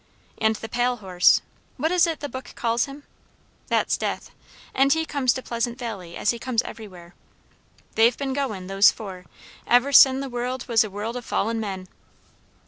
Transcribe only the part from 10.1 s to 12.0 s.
the world was a world o' fallen men."